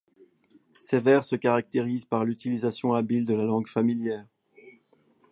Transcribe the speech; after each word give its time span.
Ses 0.79 0.99
vers 0.99 1.23
se 1.23 1.35
caractérisent 1.35 2.05
par 2.05 2.25
l'utilisation 2.25 2.95
habile 2.95 3.23
de 3.23 3.35
la 3.35 3.43
langue 3.45 3.67
familière. 3.67 4.25